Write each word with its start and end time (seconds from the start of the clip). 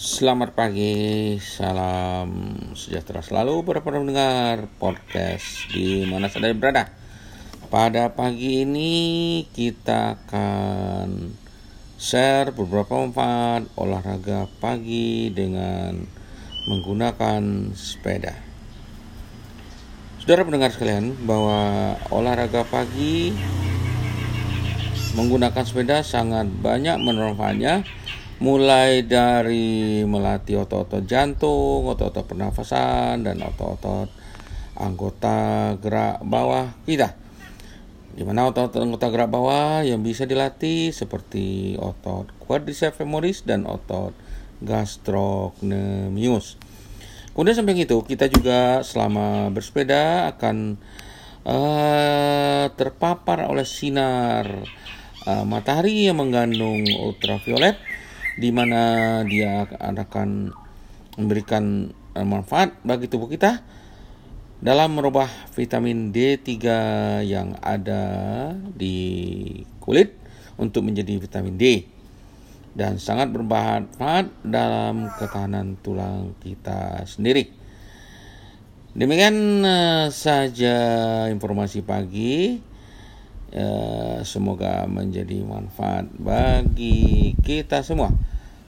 Selamat 0.00 0.56
pagi, 0.56 1.36
salam 1.44 2.56
sejahtera 2.72 3.20
selalu 3.20 3.68
para 3.68 3.84
pendengar 3.84 4.64
podcast 4.80 5.68
di 5.76 6.08
mana 6.08 6.32
saja 6.32 6.56
berada. 6.56 6.88
Pada 7.68 8.08
pagi 8.08 8.64
ini 8.64 9.44
kita 9.52 10.16
akan 10.16 11.36
share 12.00 12.48
beberapa 12.48 12.96
manfaat 12.96 13.68
olahraga 13.76 14.48
pagi 14.56 15.28
dengan 15.36 16.08
menggunakan 16.64 17.76
sepeda. 17.76 18.40
Saudara 20.16 20.48
pendengar 20.48 20.72
sekalian, 20.72 21.12
bahwa 21.28 21.92
olahraga 22.08 22.64
pagi 22.64 23.36
menggunakan 25.12 25.60
sepeda 25.68 26.00
sangat 26.00 26.48
banyak 26.48 26.96
manfaatnya 27.04 27.84
mulai 28.40 29.04
dari 29.04 30.00
melatih 30.08 30.64
otot-otot 30.64 31.04
jantung, 31.04 31.84
otot-otot 31.84 32.24
pernafasan, 32.24 33.20
dan 33.20 33.36
otot-otot 33.44 34.08
anggota 34.80 35.76
gerak 35.76 36.24
bawah 36.24 36.72
kita. 36.88 37.12
Di 38.16 38.24
mana 38.24 38.48
otot-otot 38.48 38.80
anggota 38.80 39.12
gerak 39.12 39.28
bawah 39.28 39.84
yang 39.84 40.00
bisa 40.00 40.24
dilatih 40.24 40.88
seperti 40.90 41.76
otot 41.76 42.32
quadriceps 42.40 42.96
femoris 42.96 43.44
dan 43.44 43.68
otot 43.68 44.16
gastrocnemius. 44.64 46.56
Kemudian 47.36 47.56
samping 47.60 47.78
itu 47.84 48.00
kita 48.08 48.26
juga 48.26 48.80
selama 48.82 49.52
bersepeda 49.52 50.32
akan 50.34 50.80
uh, 51.44 52.72
terpapar 52.74 53.46
oleh 53.46 53.68
sinar 53.68 54.48
uh, 55.28 55.44
matahari 55.46 56.08
yang 56.08 56.18
mengandung 56.18 56.82
ultraviolet 57.00 57.89
di 58.38 58.50
mana 58.54 59.22
dia 59.26 59.66
akan 59.66 60.54
memberikan 61.18 61.90
eh, 62.14 62.26
manfaat 62.26 62.76
bagi 62.86 63.10
tubuh 63.10 63.26
kita 63.26 63.62
dalam 64.60 64.92
merubah 64.92 65.26
vitamin 65.56 66.12
D3 66.12 66.46
yang 67.24 67.56
ada 67.64 68.04
di 68.76 69.64
kulit 69.80 70.12
untuk 70.60 70.84
menjadi 70.84 71.16
vitamin 71.16 71.56
D 71.56 71.88
dan 72.76 73.00
sangat 73.00 73.32
bermanfaat 73.32 74.30
dalam 74.46 75.10
ketahanan 75.16 75.80
tulang 75.80 76.36
kita 76.38 77.02
sendiri. 77.08 77.50
Demikian 78.94 79.64
eh, 79.64 80.06
saja 80.12 80.76
informasi 81.30 81.80
pagi. 81.82 82.68
Ya, 83.50 84.22
semoga 84.22 84.86
menjadi 84.86 85.42
manfaat 85.42 86.06
bagi 86.14 87.34
kita 87.42 87.82
semua. 87.82 88.14